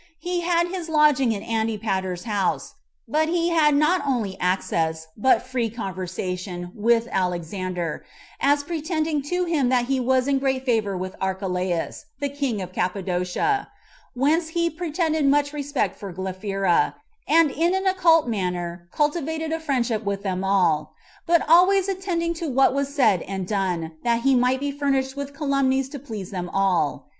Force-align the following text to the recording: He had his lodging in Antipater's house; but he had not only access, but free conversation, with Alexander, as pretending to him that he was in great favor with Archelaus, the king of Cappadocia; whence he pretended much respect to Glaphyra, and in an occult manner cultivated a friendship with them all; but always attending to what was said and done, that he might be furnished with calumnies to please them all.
He 0.19 0.39
had 0.41 0.67
his 0.69 0.89
lodging 0.89 1.31
in 1.31 1.43
Antipater's 1.43 2.23
house; 2.23 2.73
but 3.07 3.29
he 3.29 3.49
had 3.49 3.75
not 3.75 4.01
only 4.03 4.35
access, 4.39 5.05
but 5.15 5.43
free 5.45 5.69
conversation, 5.69 6.71
with 6.73 7.07
Alexander, 7.11 8.03
as 8.39 8.63
pretending 8.63 9.21
to 9.21 9.45
him 9.45 9.69
that 9.69 9.85
he 9.85 9.99
was 9.99 10.27
in 10.27 10.39
great 10.39 10.65
favor 10.65 10.97
with 10.97 11.15
Archelaus, 11.21 12.05
the 12.19 12.29
king 12.29 12.63
of 12.63 12.73
Cappadocia; 12.73 13.67
whence 14.15 14.47
he 14.47 14.71
pretended 14.71 15.23
much 15.23 15.53
respect 15.53 15.99
to 15.99 16.07
Glaphyra, 16.07 16.95
and 17.27 17.51
in 17.51 17.75
an 17.75 17.85
occult 17.85 18.27
manner 18.27 18.89
cultivated 18.91 19.51
a 19.53 19.59
friendship 19.59 20.03
with 20.03 20.23
them 20.23 20.43
all; 20.43 20.95
but 21.27 21.47
always 21.47 21.87
attending 21.87 22.33
to 22.33 22.49
what 22.49 22.73
was 22.73 22.91
said 22.91 23.21
and 23.21 23.47
done, 23.47 23.91
that 24.03 24.21
he 24.23 24.33
might 24.33 24.59
be 24.59 24.71
furnished 24.71 25.15
with 25.15 25.35
calumnies 25.37 25.89
to 25.89 25.99
please 25.99 26.31
them 26.31 26.49
all. 26.49 27.05